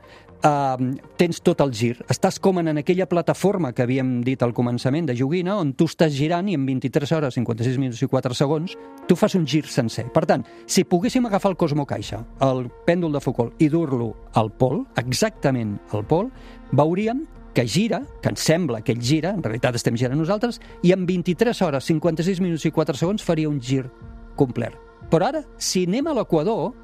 eh, 0.46 0.94
tens 1.16 1.40
tot 1.42 1.60
el 1.64 1.72
gir. 1.74 1.96
Estàs 2.12 2.38
com 2.42 2.60
en 2.60 2.78
aquella 2.78 3.08
plataforma 3.10 3.72
que 3.74 3.84
havíem 3.84 4.20
dit 4.26 4.42
al 4.42 4.54
començament 4.56 5.08
de 5.08 5.16
joguina, 5.18 5.56
on 5.58 5.72
tu 5.74 5.88
estàs 5.90 6.14
girant 6.14 6.48
i 6.48 6.56
en 6.58 6.66
23 6.68 7.12
hores, 7.16 7.38
56 7.38 7.78
minuts 7.82 8.02
i 8.02 8.10
4 8.10 8.36
segons, 8.36 8.76
tu 9.08 9.16
fas 9.18 9.34
un 9.38 9.46
gir 9.46 9.66
sencer. 9.70 10.06
Per 10.12 10.24
tant, 10.28 10.44
si 10.66 10.84
poguéssim 10.84 11.26
agafar 11.26 11.52
el 11.52 11.60
Cosmo 11.60 11.86
Caixa, 11.86 12.22
el 12.46 12.66
pèndol 12.86 13.16
de 13.16 13.22
Foucault, 13.22 13.56
i 13.62 13.70
dur-lo 13.72 14.12
al 14.34 14.52
pol, 14.52 14.84
exactament 14.96 15.78
al 15.92 16.06
pol, 16.06 16.30
veuríem 16.72 17.26
que 17.56 17.64
gira, 17.66 18.02
que 18.20 18.28
ens 18.28 18.42
sembla 18.44 18.82
que 18.84 18.92
ell 18.92 19.00
gira, 19.00 19.30
en 19.32 19.42
realitat 19.42 19.78
estem 19.78 19.96
girant 19.96 20.18
nosaltres, 20.20 20.60
i 20.84 20.92
en 20.92 21.06
23 21.08 21.62
hores, 21.64 21.86
56 21.88 22.42
minuts 22.44 22.66
i 22.68 22.72
4 22.74 22.98
segons 23.00 23.24
faria 23.24 23.48
un 23.48 23.62
gir 23.64 23.86
complet. 24.36 24.76
Però 25.08 25.30
ara, 25.30 25.40
si 25.56 25.86
anem 25.86 26.10
a 26.10 26.16
l'equador, 26.18 26.74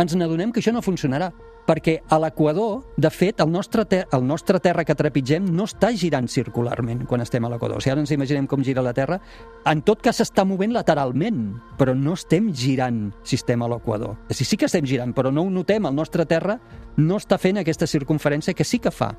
ens 0.00 0.16
n'adonem 0.18 0.50
que 0.50 0.58
això 0.58 0.72
no 0.74 0.82
funcionarà, 0.82 1.30
perquè 1.66 1.98
a 2.08 2.18
l'equador, 2.22 2.84
de 2.96 3.10
fet, 3.10 3.40
el 3.42 3.50
nostre, 3.50 3.84
ter 3.90 4.04
el 4.14 4.24
nostre 4.26 4.60
terra 4.62 4.84
que 4.86 4.94
trepitgem 4.96 5.48
no 5.50 5.66
està 5.66 5.90
girant 5.98 6.28
circularment 6.30 7.04
quan 7.10 7.24
estem 7.24 7.44
a 7.44 7.50
l'equador. 7.52 7.82
Si 7.82 7.90
ara 7.90 8.00
ens 8.00 8.14
imaginem 8.14 8.46
com 8.46 8.62
gira 8.64 8.84
la 8.84 8.94
Terra, 8.96 9.18
en 9.66 9.82
tot 9.86 10.02
cas 10.02 10.20
s'està 10.22 10.46
movent 10.46 10.72
lateralment, 10.74 11.42
però 11.78 11.94
no 11.98 12.14
estem 12.14 12.52
girant 12.54 13.10
sistema 13.26 13.66
a 13.66 13.74
l'equador. 13.74 14.16
Dir, 14.30 14.46
sí 14.46 14.56
que 14.56 14.70
estem 14.70 14.86
girant, 14.86 15.14
però 15.16 15.32
no 15.34 15.42
ho 15.42 15.50
notem. 15.50 15.86
El 15.90 15.98
nostre 15.98 16.26
Terra 16.26 16.60
no 16.96 17.18
està 17.18 17.38
fent 17.42 17.58
aquesta 17.60 17.90
circunferència 17.90 18.54
que 18.54 18.64
sí 18.64 18.78
que 18.78 18.94
fa 18.94 19.12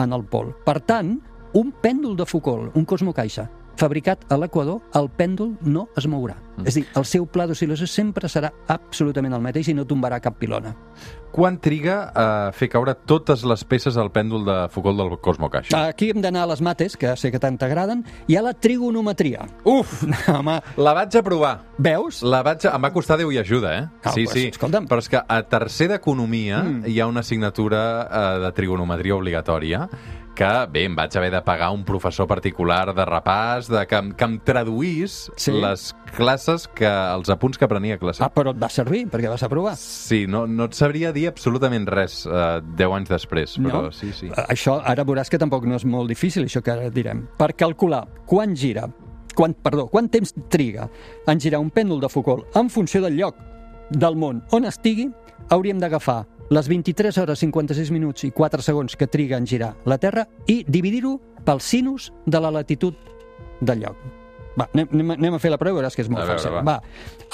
en 0.00 0.12
el 0.16 0.24
pol. 0.24 0.54
Per 0.64 0.80
tant, 0.88 1.18
un 1.54 1.72
pèndol 1.82 2.16
de 2.16 2.26
Foucault, 2.26 2.76
un 2.78 2.86
Cosmo 2.86 3.12
Caixa, 3.12 3.48
fabricat 3.80 4.26
a 4.28 4.36
l'equador, 4.38 4.80
el 4.98 5.08
pèndol 5.16 5.54
no 5.64 5.86
es 5.96 6.06
mourà. 6.10 6.36
Mm. 6.58 6.66
És 6.68 6.76
dir, 6.76 6.84
el 6.96 7.06
seu 7.08 7.26
pla 7.26 7.46
d'oscil·lació 7.48 7.88
sempre 7.88 8.28
serà 8.28 8.50
absolutament 8.68 9.34
el 9.36 9.44
mateix 9.44 9.70
i 9.70 9.76
no 9.76 9.86
tombarà 9.88 10.20
cap 10.22 10.36
pilona. 10.40 10.74
Quan 11.30 11.60
triga 11.62 12.10
a 12.10 12.24
fer 12.50 12.66
caure 12.72 12.96
totes 13.06 13.44
les 13.46 13.62
peces 13.70 13.94
del 13.94 14.08
pèndol 14.10 14.42
de 14.48 14.56
Foucault 14.74 14.98
del 14.98 15.12
Cosmo 15.22 15.46
Caixa? 15.52 15.84
Aquí 15.92 16.08
hem 16.10 16.18
d'anar 16.24 16.42
a 16.42 16.50
les 16.50 16.60
mates, 16.64 16.96
que 16.98 17.12
sé 17.16 17.30
que 17.30 17.38
tant 17.38 17.54
t'agraden. 17.60 18.02
Hi 18.26 18.34
ha 18.36 18.42
la 18.42 18.52
trigonometria. 18.58 19.46
Uf! 19.62 20.00
Home, 20.34 20.58
La 20.76 20.94
vaig 20.98 21.14
a 21.16 21.22
provar. 21.22 21.52
veus? 21.78 22.22
La 22.26 22.42
vaig 22.42 22.66
a... 22.66 22.74
Em 22.74 22.82
va 22.82 22.90
costar 22.92 23.16
Déu 23.20 23.30
i 23.30 23.38
ajuda, 23.38 23.76
eh? 23.78 23.84
Ah, 24.02 24.10
sí, 24.12 24.24
pues, 24.26 24.34
sí. 24.34 24.48
escolta'm. 24.50 24.88
Però 24.90 24.98
és 25.04 25.08
que 25.12 25.22
a 25.22 25.42
tercer 25.46 25.86
d'Economia 25.94 26.64
mm. 26.64 26.88
hi 26.90 26.98
ha 27.00 27.06
una 27.06 27.22
assignatura 27.22 27.84
eh, 28.10 28.40
de 28.46 28.50
trigonometria 28.58 29.14
obligatòria 29.16 29.86
que, 30.40 30.48
bé, 30.72 30.86
em 30.88 30.94
vaig 30.96 31.12
haver 31.18 31.28
de 31.34 31.40
pagar 31.44 31.66
un 31.74 31.82
professor 31.84 32.24
particular 32.30 32.94
de 32.96 33.04
repàs, 33.04 33.66
de 33.68 33.82
que, 33.90 33.98
que 34.16 34.24
em 34.24 34.38
traduís 34.46 35.26
Sí. 35.36 35.52
les 35.52 35.90
classes, 36.16 36.64
que 36.72 36.88
els 36.88 37.28
apunts 37.28 37.58
que 37.60 37.68
prenia 37.68 37.98
a 37.98 38.00
classe. 38.00 38.22
Ah, 38.24 38.30
però 38.32 38.54
et 38.54 38.62
va 38.62 38.70
servir, 38.72 39.02
perquè 39.12 39.28
vas 39.28 39.42
aprovar. 39.44 39.74
Sí, 39.76 40.22
no, 40.30 40.46
no 40.48 40.70
et 40.70 40.78
sabria 40.78 41.12
dir 41.12 41.19
absolutament 41.26 41.86
res 41.88 42.24
eh, 42.26 42.60
10 42.76 42.94
anys 42.96 43.08
després, 43.12 43.58
però 43.58 43.82
No? 43.86 43.92
sí, 43.92 44.12
sí. 44.12 44.26
Eh, 44.30 44.46
Això 44.54 44.80
ara 44.84 45.04
veuràs 45.04 45.30
que 45.30 45.38
tampoc 45.38 45.64
no 45.66 45.76
és 45.76 45.84
molt 45.84 46.08
difícil, 46.08 46.44
això 46.44 46.62
que 46.62 46.70
ara 46.72 46.90
direm. 46.90 47.26
Per 47.38 47.52
calcular 47.54 48.06
quan 48.26 48.54
gira, 48.56 48.88
quan, 49.34 49.54
perdó, 49.54 49.86
quant 49.88 50.08
temps 50.10 50.34
triga 50.48 50.88
en 51.26 51.40
girar 51.40 51.60
un 51.60 51.70
pèndol 51.70 52.00
de 52.00 52.08
Foucault 52.08 52.56
en 52.56 52.68
funció 52.70 53.00
del 53.02 53.16
lloc 53.16 53.36
del 53.90 54.16
món 54.16 54.42
on 54.52 54.64
estigui, 54.64 55.08
hauríem 55.50 55.78
d'agafar 55.80 56.26
les 56.50 56.66
23 56.68 57.16
hores 57.18 57.38
56 57.38 57.90
minuts 57.94 58.24
i 58.26 58.30
4 58.34 58.62
segons 58.62 58.96
que 58.96 59.06
triga 59.06 59.36
en 59.38 59.46
girar 59.46 59.74
la 59.86 59.98
Terra 59.98 60.26
i 60.46 60.64
dividir-ho 60.66 61.18
pel 61.44 61.60
sinus 61.60 62.12
de 62.26 62.40
la 62.40 62.50
latitud 62.50 62.94
del 63.60 63.80
lloc. 63.84 63.96
Va, 64.58 64.66
anem, 64.74 65.12
anem, 65.14 65.34
a 65.34 65.38
fer 65.38 65.50
la 65.52 65.58
prova 65.58 65.78
veuràs 65.78 65.94
que 65.94 66.02
és 66.02 66.08
molt 66.10 66.26
veure, 66.26 66.34
fàcil. 66.36 66.50
va. 66.58 66.62
va. 66.66 66.80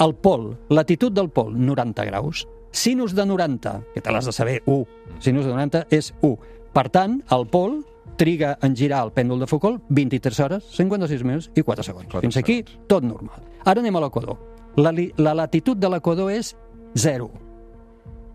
El 0.05 0.13
pol, 0.21 0.51
latitud 0.69 1.11
del 1.11 1.31
pol, 1.33 1.55
90 1.57 2.05
graus. 2.05 2.45
Sinus 2.77 3.15
de 3.17 3.25
90, 3.25 3.71
que 3.95 4.01
te 4.05 4.11
l'has 4.13 4.25
de 4.29 4.31
saber, 4.35 4.59
1. 4.69 4.85
Sinus 5.19 5.47
de 5.47 5.51
90 5.55 5.87
és 5.97 6.11
1. 6.21 6.35
Per 6.77 6.83
tant, 6.93 7.15
el 7.33 7.47
pol 7.49 7.79
triga 8.21 8.51
en 8.61 8.75
girar 8.77 8.99
el 9.07 9.11
pèndol 9.15 9.39
de 9.41 9.47
Foucault 9.49 9.81
23 9.89 10.39
hores, 10.45 10.67
56 10.77 11.23
minuts 11.25 11.49
i 11.57 11.63
4 11.65 11.85
segons. 11.87 12.05
Quatre 12.11 12.21
Fins 12.27 12.37
aquí, 12.37 12.59
tot 12.89 13.05
normal. 13.05 13.41
Ara 13.65 13.81
anem 13.81 13.97
a 13.97 14.03
l'equador. 14.05 14.37
La, 14.77 14.93
la 15.17 15.33
latitud 15.33 15.77
de 15.81 15.89
l'equador 15.89 16.29
és 16.35 16.53
0. 16.93 17.31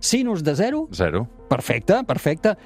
Sinus 0.03 0.43
de 0.43 0.57
0, 0.59 0.89
Zero. 0.91 1.29
perfecte, 1.49 2.03
perfecte. 2.05 2.57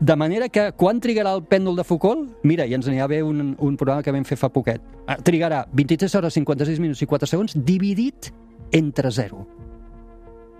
De 0.00 0.16
manera 0.16 0.48
que 0.48 0.72
quan 0.72 0.98
trigarà 0.98 1.34
el 1.36 1.44
pèndol 1.44 1.76
de 1.78 1.84
Foucault? 1.84 2.26
Mira, 2.42 2.66
ja 2.66 2.74
ens 2.80 2.88
n'hi 2.90 2.98
ha 2.98 3.06
bé 3.06 3.22
un, 3.22 3.54
un 3.54 3.76
programa 3.78 4.02
que 4.02 4.10
vam 4.14 4.24
fer 4.26 4.38
fa 4.40 4.48
poquet. 4.50 4.80
Ah, 5.06 5.18
Trigarà 5.22 5.66
23 5.70 6.14
hores, 6.18 6.34
56 6.34 6.80
minuts 6.82 7.02
i 7.04 7.06
4 7.06 7.28
segons 7.30 7.54
dividit 7.54 8.32
entre 8.72 9.12
0. 9.14 9.44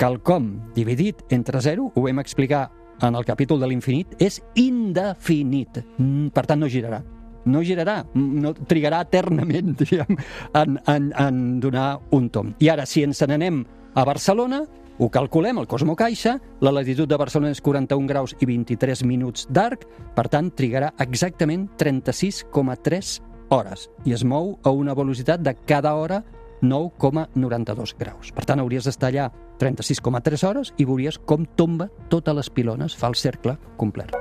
Quelcom 0.01 0.73
dividit 0.73 1.27
entre 1.29 1.61
0, 1.61 1.91
ho 1.95 2.03
vam 2.03 2.23
explicar 2.23 2.71
en 3.05 3.15
el 3.15 3.25
capítol 3.29 3.61
de 3.61 3.69
l'infinit, 3.69 4.15
és 4.17 4.39
indefinit. 4.57 5.83
Mm, 5.99 6.31
Per 6.33 6.47
tant, 6.47 6.61
no 6.61 6.69
girarà. 6.73 7.03
No 7.45 7.61
girarà, 7.61 8.07
mm, 8.15 8.41
no 8.41 8.55
trigarà 8.55 9.03
eternament, 9.05 9.75
diríem, 9.81 10.17
en, 10.55 10.79
en, 10.87 11.13
en 11.13 11.61
donar 11.61 12.01
un 12.17 12.31
tom. 12.31 12.55
I 12.61 12.71
ara, 12.73 12.87
si 12.87 13.05
ens 13.05 13.21
n'anem 13.29 13.61
a 13.95 14.05
Barcelona, 14.09 14.63
ho 14.99 15.11
calculem, 15.11 15.59
el 15.59 15.69
Cosmo 15.69 15.97
Caixa, 15.97 16.39
la 16.61 16.73
latitud 16.73 17.09
de 17.09 17.21
Barcelona 17.21 17.53
és 17.53 17.61
41 17.61 18.09
graus 18.09 18.35
i 18.41 18.49
23 18.49 19.05
minuts 19.05 19.47
d'arc, 19.53 19.85
per 20.17 20.29
tant, 20.33 20.49
trigarà 20.53 20.95
exactament 20.99 21.69
36,3 21.77 23.21
hores 23.51 23.89
i 24.07 24.15
es 24.17 24.25
mou 24.25 24.59
a 24.63 24.71
una 24.71 24.95
velocitat 24.95 25.41
de 25.45 25.57
cada 25.67 25.93
hora 25.95 26.23
9,92 26.63 27.97
graus. 27.99 28.33
Per 28.33 28.45
tant, 28.45 28.61
hauries 28.61 28.85
d'estar 28.85 29.09
allà 29.09 29.31
36,3 29.61 30.47
hores 30.49 30.75
i 30.79 30.89
veuries 30.89 31.21
com 31.29 31.45
tomba 31.45 31.91
totes 32.09 32.37
les 32.37 32.51
pilones, 32.51 32.97
fa 32.97 33.13
el 33.13 33.19
cercle 33.21 33.59
complet. 33.77 34.17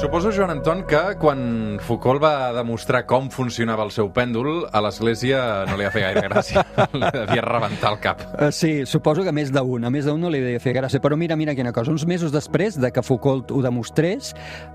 Suposo, 0.00 0.30
Joan 0.32 0.48
Anton, 0.48 0.86
que 0.88 1.00
quan 1.20 1.76
Foucault 1.84 2.22
va 2.22 2.54
demostrar 2.56 3.02
com 3.04 3.26
funcionava 3.28 3.84
el 3.84 3.90
seu 3.92 4.08
pèndol, 4.16 4.62
a 4.72 4.80
l'Església 4.80 5.40
no 5.68 5.74
li 5.76 5.84
va 5.84 5.90
fer 5.92 6.06
gaire 6.06 6.22
gràcia. 6.24 6.62
li 6.96 7.10
devia 7.12 7.42
rebentar 7.44 7.90
el 7.92 7.98
cap. 8.00 8.22
Uh, 8.32 8.48
sí, 8.48 8.86
suposo 8.88 9.26
que 9.26 9.34
més 9.36 9.50
d'un, 9.52 9.84
a 9.84 9.90
més 9.92 10.06
d'un 10.08 10.16
no 10.16 10.30
li 10.32 10.38
devia 10.40 10.62
fer 10.64 10.72
gràcia, 10.72 11.02
però 11.04 11.18
mira, 11.20 11.36
mira 11.36 11.52
quina 11.58 11.74
cosa. 11.76 11.92
Uns 11.92 12.06
mesos 12.08 12.32
després 12.32 12.78
de 12.80 12.88
que 12.88 13.04
Foucault 13.04 13.52
ho 13.52 13.60
demostrés, 13.60 14.30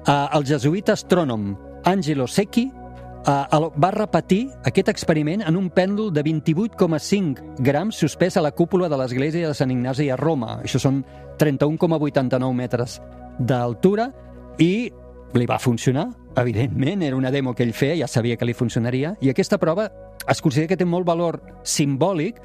uh, 0.06 0.28
el 0.38 0.46
jesuïta 0.46 0.94
astrònom 0.94 1.56
Angelo 1.90 2.28
Secchi 2.30 2.68
el, 3.26 3.66
va 3.82 3.90
repetir 3.96 4.44
aquest 4.70 4.92
experiment 4.94 5.42
en 5.50 5.58
un 5.58 5.72
pèndol 5.74 6.12
de 6.14 6.22
28,5 6.22 7.64
grams 7.66 7.98
suspès 7.98 8.38
a 8.38 8.44
la 8.46 8.54
cúpula 8.54 8.92
de 8.94 9.02
l'església 9.02 9.50
de 9.50 9.58
Sant 9.58 9.74
Ignasi 9.74 10.12
a 10.14 10.20
Roma. 10.22 10.60
Això 10.62 10.84
són 10.86 11.02
31,89 11.42 12.54
metres 12.62 13.00
d'altura 13.42 14.12
i 14.62 14.94
li 15.40 15.48
va 15.50 15.60
funcionar, 15.60 16.10
evidentment, 16.38 17.04
era 17.04 17.16
una 17.16 17.32
demo 17.32 17.54
que 17.56 17.64
ell 17.64 17.74
feia, 17.74 17.98
ja 18.04 18.08
sabia 18.08 18.38
que 18.38 18.46
li 18.48 18.54
funcionaria, 18.54 19.16
i 19.22 19.32
aquesta 19.32 19.60
prova 19.62 19.90
es 20.32 20.42
considera 20.42 20.72
que 20.72 20.80
té 20.80 20.88
molt 20.88 21.08
valor 21.08 21.42
simbòlic 21.64 22.42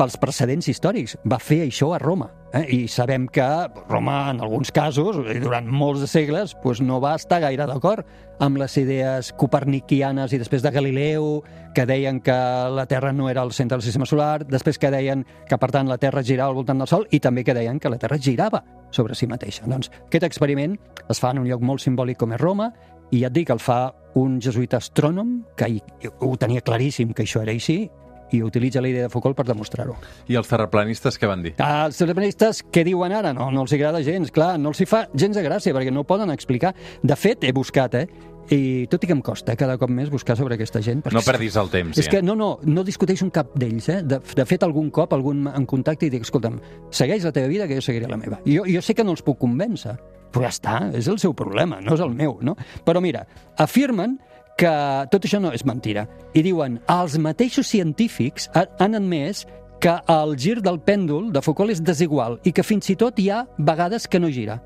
pels 0.00 0.16
precedents 0.16 0.64
històrics. 0.72 1.18
Va 1.28 1.36
fer 1.42 1.58
això 1.66 1.90
a 1.92 1.98
Roma. 2.00 2.30
Eh? 2.56 2.64
I 2.72 2.78
sabem 2.88 3.26
que 3.30 3.44
Roma, 3.88 4.30
en 4.32 4.40
alguns 4.40 4.72
casos, 4.72 5.18
i 5.28 5.36
durant 5.38 5.68
molts 5.68 6.06
segles, 6.10 6.54
doncs 6.64 6.80
no 6.82 6.96
va 7.04 7.12
estar 7.20 7.38
gaire 7.44 7.66
d'acord 7.68 8.08
amb 8.40 8.56
les 8.58 8.74
idees 8.80 9.28
coperniquianes 9.38 10.32
i 10.32 10.40
després 10.40 10.64
de 10.64 10.72
Galileu, 10.72 11.42
que 11.76 11.84
deien 11.86 12.18
que 12.24 12.32
la 12.74 12.86
Terra 12.90 13.12
no 13.12 13.28
era 13.30 13.44
el 13.44 13.52
centre 13.52 13.76
del 13.76 13.84
sistema 13.84 14.08
solar, 14.08 14.46
després 14.48 14.80
que 14.80 14.90
deien 14.90 15.26
que, 15.46 15.58
per 15.60 15.70
tant, 15.70 15.86
la 15.86 15.98
Terra 16.00 16.24
girava 16.24 16.48
al 16.50 16.56
voltant 16.56 16.80
del 16.80 16.88
Sol, 16.88 17.06
i 17.12 17.20
també 17.20 17.44
que 17.44 17.54
deien 17.54 17.78
que 17.78 17.92
la 17.92 17.98
Terra 18.00 18.18
girava 18.18 18.64
sobre 18.90 19.14
si 19.14 19.28
mateixa. 19.28 19.68
Doncs 19.68 19.92
aquest 20.08 20.24
experiment 20.26 20.78
es 21.10 21.20
fa 21.20 21.30
en 21.30 21.44
un 21.44 21.46
lloc 21.52 21.60
molt 21.62 21.84
simbòlic 21.84 22.18
com 22.18 22.32
és 22.32 22.40
Roma, 22.40 22.72
i 23.12 23.20
ja 23.20 23.28
et 23.28 23.34
dic, 23.36 23.50
el 23.50 23.60
fa 23.60 23.92
un 24.16 24.40
jesuïta 24.42 24.78
astrònom, 24.80 25.42
que 25.56 25.68
hi- 25.68 25.82
ho 26.18 26.36
tenia 26.38 26.62
claríssim 26.64 27.12
que 27.12 27.22
això 27.28 27.42
era 27.44 27.52
així, 27.52 27.90
i 28.32 28.42
utilitza 28.42 28.80
la 28.80 28.88
idea 28.88 29.02
de 29.06 29.12
Foucault 29.12 29.36
per 29.36 29.46
demostrar-ho. 29.48 29.96
I 30.28 30.36
els 30.38 30.48
terraplanistes 30.48 31.18
què 31.20 31.28
van 31.30 31.42
dir? 31.42 31.54
Ah, 31.58 31.86
Els 31.86 31.98
terraplanistes, 31.98 32.64
què 32.72 32.84
diuen 32.86 33.12
ara? 33.12 33.32
No, 33.36 33.50
no 33.50 33.62
els 33.66 33.72
agrada 33.76 34.02
gens, 34.06 34.30
clar, 34.34 34.56
no 34.58 34.70
els 34.74 34.80
hi 34.80 34.86
fa 34.86 35.06
gens 35.14 35.36
de 35.36 35.42
gràcia, 35.46 35.74
perquè 35.76 35.92
no 35.92 36.04
poden 36.04 36.30
explicar. 36.30 36.74
De 37.02 37.16
fet, 37.16 37.44
he 37.44 37.52
buscat, 37.52 37.94
eh? 37.94 38.06
I 38.50 38.86
tot 38.90 39.04
i 39.04 39.06
que 39.06 39.14
em 39.14 39.20
costa 39.22 39.54
cada 39.54 39.76
cop 39.78 39.90
més 39.94 40.08
buscar 40.10 40.34
sobre 40.36 40.56
aquesta 40.56 40.80
gent. 40.82 41.04
perquè 41.04 41.14
No 41.14 41.22
perdis 41.22 41.54
el 41.60 41.68
temps, 41.70 41.98
És 41.98 42.06
ja. 42.08 42.16
que 42.16 42.22
no, 42.22 42.34
no, 42.34 42.58
no 42.66 42.82
discuteixo 42.82 43.24
amb 43.28 43.34
cap 43.34 43.52
d'ells, 43.54 43.88
eh? 43.88 44.00
De, 44.02 44.18
de 44.18 44.46
fet, 44.48 44.64
algun 44.66 44.88
cop, 44.90 45.12
algun 45.14 45.44
en 45.46 45.66
contacte 45.70 46.06
i 46.08 46.10
dic, 46.10 46.24
escolta'm, 46.26 46.56
segueix 46.90 47.22
la 47.24 47.30
teva 47.36 47.46
vida 47.46 47.68
que 47.70 47.78
jo 47.78 47.84
seguiré 47.84 48.08
la 48.10 48.18
meva. 48.18 48.40
I 48.44 48.56
jo, 48.58 48.64
jo 48.66 48.82
sé 48.82 48.96
que 48.98 49.04
no 49.06 49.14
els 49.14 49.22
puc 49.22 49.38
convèncer, 49.38 49.94
però 50.34 50.48
ja 50.48 50.50
està, 50.50 50.74
és 50.98 51.06
el 51.10 51.20
seu 51.22 51.34
problema, 51.34 51.78
no 51.80 51.94
és 51.94 52.02
el 52.02 52.10
meu, 52.14 52.38
no? 52.42 52.56
Però 52.86 52.98
mira, 53.02 53.22
afirmen 53.58 54.18
que 54.56 55.06
tot 55.10 55.24
això 55.24 55.40
no 55.40 55.52
és 55.52 55.64
mentira. 55.64 56.06
I 56.34 56.42
diuen, 56.42 56.80
els 56.88 57.18
mateixos 57.18 57.66
científics 57.66 58.50
ha- 58.54 58.66
han 58.78 58.94
admès 58.94 59.46
que 59.80 59.94
el 60.08 60.36
gir 60.36 60.60
del 60.60 60.78
pèndol 60.80 61.32
de 61.32 61.40
Foucault 61.40 61.70
és 61.72 61.80
desigual 61.82 62.38
i 62.44 62.52
que 62.52 62.62
fins 62.62 62.90
i 62.90 62.96
tot 62.96 63.18
hi 63.18 63.30
ha 63.30 63.46
vegades 63.58 64.06
que 64.06 64.20
no 64.20 64.28
gira 64.28 64.60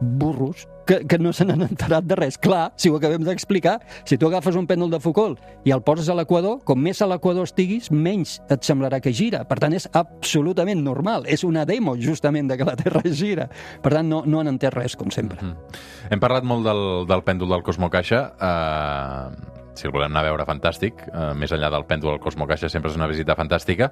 burros 0.00 0.66
que, 0.86 1.06
que 1.06 1.18
no 1.18 1.32
se 1.32 1.44
n'han 1.46 1.62
enterat 1.64 2.06
de 2.06 2.16
res. 2.18 2.38
Clar, 2.38 2.72
si 2.76 2.90
ho 2.90 2.96
acabem 2.98 3.22
d'explicar, 3.26 3.78
si 4.08 4.18
tu 4.18 4.28
agafes 4.28 4.58
un 4.58 4.66
pèndol 4.66 4.90
de 4.92 5.00
Foucault 5.02 5.40
i 5.64 5.74
el 5.74 5.82
poses 5.86 6.10
a 6.10 6.16
l'equador, 6.18 6.60
com 6.66 6.80
més 6.82 7.02
a 7.02 7.08
l'equador 7.10 7.46
estiguis, 7.48 7.90
menys 7.94 8.38
et 8.52 8.66
semblarà 8.66 9.00
que 9.02 9.14
gira. 9.14 9.44
Per 9.48 9.58
tant, 9.62 9.74
és 9.76 9.88
absolutament 9.98 10.82
normal. 10.82 11.26
És 11.30 11.46
una 11.46 11.64
demo, 11.68 11.96
justament, 11.96 12.50
de 12.50 12.58
que 12.58 12.68
la 12.68 12.76
Terra 12.78 13.04
gira. 13.22 13.48
Per 13.82 13.94
tant, 13.94 14.08
no, 14.08 14.22
no 14.26 14.42
han 14.42 14.54
entès 14.54 14.74
res, 14.74 14.98
com 14.98 15.12
sempre. 15.14 15.38
Mm. 15.42 15.82
Hem 16.12 16.22
parlat 16.22 16.46
molt 16.46 16.66
del, 16.66 16.84
del 17.10 17.26
pèndol 17.26 17.54
del 17.54 17.66
Cosmo 17.66 17.90
Caixa. 17.92 18.26
Uh, 18.42 19.60
si 19.74 19.86
el 19.86 19.92
volem 19.92 20.10
anar 20.12 20.20
a 20.24 20.28
veure, 20.30 20.44
fantàstic. 20.48 21.06
Uh, 21.12 21.32
més 21.38 21.52
enllà 21.54 21.70
del 21.72 21.86
pèndol 21.88 22.12
del 22.16 22.20
Cosmo 22.20 22.46
Caixa 22.46 22.68
sempre 22.68 22.90
és 22.90 22.96
una 22.98 23.06
visita 23.08 23.34
fantàstica. 23.38 23.90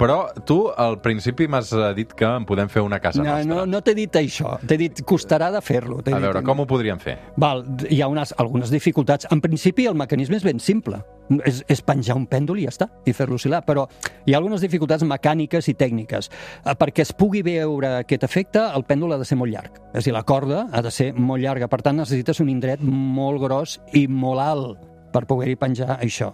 Però 0.00 0.32
tu, 0.48 0.70
al 0.72 0.96
principi, 1.04 1.44
m'has 1.52 1.68
eh, 1.76 1.90
dit 1.94 2.10
que 2.16 2.24
en 2.24 2.46
podem 2.48 2.66
fer 2.72 2.80
una 2.82 2.98
casa 2.98 3.20
No, 3.22 3.28
nostra. 3.28 3.54
no, 3.54 3.66
no 3.68 3.80
t'he 3.84 3.92
dit 3.94 4.14
això. 4.18 4.54
T'he 4.66 4.78
dit, 4.80 5.02
costarà 5.06 5.50
de 5.52 5.60
fer-lo. 5.62 5.98
A 6.00 6.02
dit- 6.06 6.16
veure, 6.16 6.42
com 6.42 6.60
ho 6.60 6.66
podríem 6.66 6.98
fer? 6.98 7.18
Val, 7.36 7.60
hi 7.90 8.00
ha 8.00 8.08
unes, 8.08 8.32
algunes 8.40 8.70
dificultats. 8.72 9.28
En 9.30 9.40
principi, 9.44 9.84
el 9.86 9.94
mecanisme 9.94 10.36
és 10.40 10.44
ben 10.48 10.58
simple. 10.58 11.02
És, 11.46 11.60
és 11.70 11.80
penjar 11.86 12.16
un 12.16 12.24
pèndol 12.26 12.58
i 12.58 12.64
ja 12.64 12.72
està, 12.72 12.88
i 13.06 13.12
fer-lo 13.14 13.36
oscil·lar. 13.36 13.62
Però 13.68 13.84
hi 14.26 14.32
ha 14.34 14.38
algunes 14.40 14.64
dificultats 14.64 15.04
mecàniques 15.06 15.68
i 15.68 15.74
tècniques. 15.78 16.30
Eh, 16.64 16.74
Perquè 16.74 17.04
es 17.04 17.12
pugui 17.12 17.42
veure 17.46 17.98
aquest 18.00 18.24
efecte, 18.26 18.64
el 18.74 18.84
pèndol 18.88 19.12
ha 19.12 19.18
de 19.20 19.28
ser 19.28 19.36
molt 19.38 19.52
llarg. 19.52 19.76
És 19.92 20.02
a 20.02 20.08
dir, 20.08 20.14
la 20.16 20.24
corda 20.24 20.66
ha 20.72 20.82
de 20.82 20.90
ser 20.90 21.12
molt 21.12 21.44
llarga. 21.44 21.68
Per 21.68 21.82
tant, 21.84 22.00
necessites 22.00 22.40
un 22.40 22.48
indret 22.48 22.80
molt 22.82 23.40
gros 23.44 23.76
i 23.92 24.08
molt 24.08 24.40
alt 24.40 24.88
per 25.12 25.24
poder-hi 25.28 25.56
penjar 25.60 25.98
això. 25.98 26.32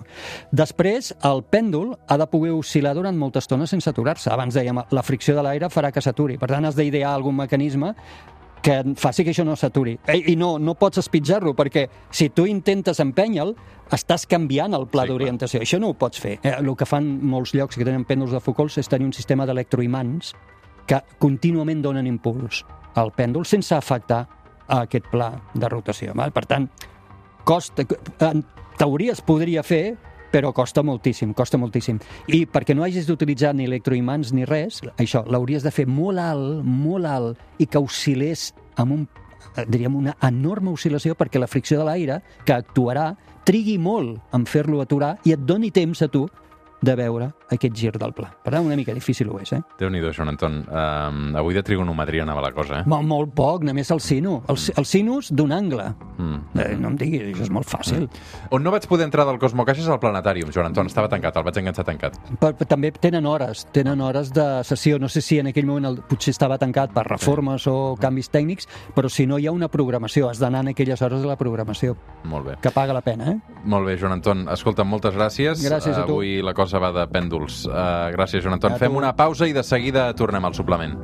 Després, 0.54 1.12
el 1.26 1.44
pèndol 1.50 1.94
ha 2.08 2.18
de 2.20 2.28
poder 2.30 2.54
oscil·lar 2.56 2.94
durant 2.96 3.18
molta 3.18 3.42
estona 3.42 3.66
sense 3.66 3.90
aturar-se. 3.90 4.30
Abans 4.32 4.56
dèiem, 4.56 4.82
la 4.90 5.04
fricció 5.04 5.36
de 5.36 5.44
l'aire 5.44 5.70
farà 5.72 5.92
que 5.92 6.02
s'aturi. 6.04 6.38
Per 6.38 6.48
tant, 6.50 6.64
has 6.68 6.78
d'idear 6.78 7.12
algun 7.12 7.36
mecanisme 7.36 7.94
que 8.62 8.82
faci 8.98 9.24
que 9.24 9.32
això 9.32 9.44
no 9.46 9.56
s'aturi. 9.56 9.96
I, 10.10 10.32
I 10.32 10.36
no, 10.36 10.56
no 10.58 10.74
pots 10.78 10.98
espitjar-lo, 11.02 11.54
perquè 11.58 11.86
si 12.10 12.28
tu 12.34 12.46
intentes 12.50 13.00
empènyer-lo, 13.02 13.54
estàs 13.94 14.26
canviant 14.28 14.74
el 14.76 14.86
pla 14.90 15.06
Sí, 15.06 15.12
d'orientació. 15.12 15.62
Això 15.64 15.78
no 15.80 15.92
ho 15.92 15.96
pots 15.98 16.20
fer. 16.20 16.38
Eh, 16.42 16.56
el 16.58 16.74
que 16.76 16.88
fan 16.88 17.06
molts 17.24 17.54
llocs 17.56 17.78
que 17.78 17.86
tenen 17.86 18.04
pèndols 18.08 18.34
de 18.34 18.42
Foucault 18.44 18.76
és 18.78 18.90
tenir 18.90 19.08
un 19.08 19.14
sistema 19.16 19.46
d'electroimants 19.48 20.34
que 20.88 21.00
contínuament 21.20 21.80
donen 21.84 22.08
impuls 22.08 22.64
al 22.98 23.12
pèndol 23.16 23.46
sense 23.46 23.74
afectar 23.76 24.24
a 24.68 24.82
aquest 24.84 25.08
pla 25.12 25.32
de 25.54 25.68
rotació. 25.68 26.14
Val? 26.16 26.32
Per 26.32 26.44
tant, 26.48 26.68
costa, 27.48 27.84
en 28.28 28.44
teoria 28.78 29.12
es 29.12 29.20
podria 29.24 29.64
fer, 29.66 29.98
però 30.32 30.52
costa 30.54 30.84
moltíssim, 30.84 31.32
costa 31.34 31.58
moltíssim. 31.58 31.98
I 32.32 32.44
perquè 32.50 32.76
no 32.76 32.84
hagis 32.84 33.08
d'utilitzar 33.08 33.54
ni 33.56 33.66
electroimants 33.66 34.32
ni 34.36 34.46
res, 34.48 34.82
això, 34.96 35.24
l'hauries 35.26 35.64
de 35.64 35.72
fer 35.74 35.88
molt 35.88 36.20
alt, 36.22 36.64
molt 36.64 37.08
alt, 37.08 37.46
i 37.58 37.66
que 37.66 37.80
oscil·lés 37.80 38.52
amb 38.78 38.94
un 38.94 39.06
eh, 39.56 39.64
diríem, 39.66 39.96
una 39.98 40.14
enorme 40.28 40.70
oscil·lació 40.74 41.16
perquè 41.18 41.40
la 41.40 41.50
fricció 41.50 41.80
de 41.80 41.88
l'aire, 41.88 42.20
que 42.44 42.54
actuarà, 42.54 43.10
trigui 43.48 43.78
molt 43.80 44.34
en 44.36 44.44
fer-lo 44.46 44.82
aturar 44.84 45.16
i 45.24 45.32
et 45.32 45.40
doni 45.48 45.72
temps 45.72 46.04
a 46.04 46.10
tu 46.12 46.26
de 46.82 46.94
veure 46.94 47.30
aquest 47.50 47.74
gir 47.74 47.92
del 47.98 48.12
pla. 48.14 48.30
Per 48.44 48.52
tant, 48.52 48.64
una 48.66 48.76
mica 48.76 48.94
difícil 48.94 49.28
ho 49.32 49.38
és, 49.40 49.52
eh? 49.56 49.60
Déu-n'hi-do, 49.80 50.12
Joan 50.14 50.32
Anton. 50.34 50.60
Um, 50.68 51.36
avui 51.38 51.56
de 51.56 51.62
trigonometria 51.66 52.22
anava 52.22 52.42
la 52.44 52.52
cosa, 52.52 52.80
eh? 52.80 52.86
Molt, 52.86 53.06
molt 53.08 53.32
poc, 53.34 53.64
només 53.66 53.90
el 53.90 54.00
sino. 54.04 54.42
El, 54.48 54.58
el 54.76 54.86
sinus 54.86 55.32
d'un 55.34 55.52
angle. 55.52 55.88
Mm. 56.18 56.58
Eh, 56.58 56.68
no 56.78 56.92
em 56.92 56.98
diguis, 57.00 57.24
això 57.32 57.46
és 57.48 57.52
molt 57.54 57.68
fàcil. 57.68 58.08
On 58.54 58.62
no 58.62 58.72
vaig 58.74 58.86
poder 58.90 59.08
entrar 59.08 59.26
del 59.28 59.40
Cosmocaixes 59.42 59.88
al 59.88 60.00
planetàrium, 60.02 60.52
Joan 60.54 60.70
Anton. 60.70 60.86
Estava 60.90 61.08
tancat, 61.10 61.36
el 61.36 61.46
vaig 61.46 61.58
enganxar 61.62 61.86
tancat. 61.88 62.18
Però, 62.38 62.52
però 62.52 62.68
també 62.68 62.92
tenen 62.94 63.26
hores, 63.26 63.64
tenen 63.74 64.00
hores 64.04 64.32
de 64.36 64.46
sessió. 64.68 64.98
No 64.98 65.08
sé 65.08 65.22
si 65.24 65.40
en 65.42 65.50
aquell 65.50 65.66
moment 65.66 65.90
el, 65.90 66.00
potser 66.08 66.34
estava 66.36 66.58
tancat 66.60 66.92
per 66.94 67.06
reformes 67.08 67.66
o 67.70 67.96
canvis 68.00 68.30
tècnics, 68.34 68.68
però 68.94 69.10
si 69.10 69.26
no 69.26 69.38
hi 69.38 69.48
ha 69.48 69.54
una 69.54 69.70
programació, 69.72 70.28
has 70.28 70.38
d'anar 70.42 70.62
en 70.66 70.74
aquelles 70.74 71.02
hores 71.02 71.22
de 71.24 71.28
la 71.28 71.36
programació, 71.40 71.96
Molt 72.24 72.46
bé. 72.46 72.56
que 72.62 72.70
paga 72.74 72.92
la 72.92 73.02
pena, 73.02 73.32
eh? 73.32 73.56
Molt 73.64 73.86
bé, 73.86 73.96
Joan 73.98 74.18
Anton. 74.18 74.46
Escolta, 74.52 74.84
moltes 74.84 75.14
gràcies. 75.14 75.64
Gràcies 75.64 75.96
a 75.96 76.04
tu. 76.04 76.18
Avui 76.18 76.42
la 76.44 76.54
cosa 76.54 76.67
va 76.76 76.92
de 76.92 77.06
pèndols. 77.08 77.64
Uh, 77.70 78.10
gràcies, 78.12 78.44
Joan 78.44 78.58
Anton. 78.58 78.76
Fem 78.80 79.00
una 79.00 79.14
pausa 79.16 79.48
i 79.48 79.56
de 79.56 79.64
seguida 79.64 80.10
tornem 80.18 80.44
al 80.44 80.56
suplement. 80.58 80.98